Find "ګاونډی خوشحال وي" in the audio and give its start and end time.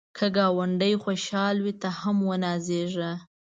0.35-1.73